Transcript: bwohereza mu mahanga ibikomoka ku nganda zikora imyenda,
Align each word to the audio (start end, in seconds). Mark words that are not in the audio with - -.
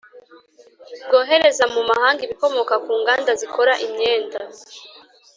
bwohereza 1.05 1.63
mu 1.73 1.81
mahanga 1.89 2.19
ibikomoka 2.25 2.73
ku 2.83 2.91
nganda 2.99 3.31
zikora 3.41 3.73
imyenda, 3.85 4.39